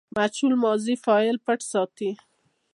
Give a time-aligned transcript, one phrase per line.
[0.17, 2.09] مجهول ماضي فاعل پټ ساتي.